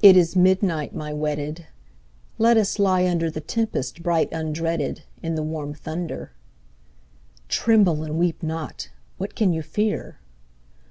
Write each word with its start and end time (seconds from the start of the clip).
It 0.00 0.16
is 0.16 0.36
midnight, 0.36 0.94
my 0.94 1.12
wedded; 1.12 1.66
Let 2.38 2.56
us 2.56 2.78
lie 2.78 3.06
under 3.06 3.30
The 3.30 3.42
tempest 3.42 4.02
bright 4.02 4.30
undreaded. 4.30 5.02
In 5.22 5.34
the 5.34 5.42
warm 5.42 5.74
thunder: 5.74 6.32
(Tremble 7.46 8.04
and 8.04 8.18
weep 8.18 8.42
not 8.42 8.88
I 8.88 8.92
What 9.18 9.34
can 9.34 9.52
you 9.52 9.60
fear?) 9.60 10.18